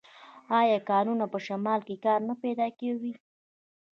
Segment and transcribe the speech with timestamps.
[0.59, 3.13] آیا کانونه په شمال کې کار نه پیدا کوي؟